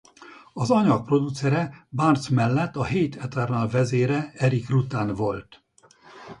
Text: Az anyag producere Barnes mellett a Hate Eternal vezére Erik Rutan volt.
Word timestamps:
Az 0.53 0.71
anyag 0.71 1.05
producere 1.05 1.87
Barnes 1.89 2.29
mellett 2.29 2.75
a 2.75 2.87
Hate 2.87 3.19
Eternal 3.19 3.67
vezére 3.69 4.31
Erik 4.35 4.69
Rutan 4.69 5.13
volt. 5.15 5.63